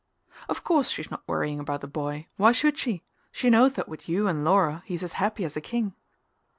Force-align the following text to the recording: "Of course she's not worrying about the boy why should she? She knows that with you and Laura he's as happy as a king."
"Of 0.49 0.63
course 0.63 0.89
she's 0.89 1.11
not 1.11 1.21
worrying 1.27 1.59
about 1.59 1.81
the 1.81 1.87
boy 1.87 2.25
why 2.35 2.53
should 2.53 2.75
she? 2.79 3.03
She 3.31 3.51
knows 3.51 3.73
that 3.73 3.87
with 3.87 4.09
you 4.09 4.27
and 4.27 4.43
Laura 4.43 4.81
he's 4.87 5.03
as 5.03 5.13
happy 5.21 5.45
as 5.45 5.55
a 5.55 5.61
king." 5.61 5.93